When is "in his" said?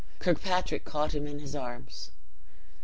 1.27-1.55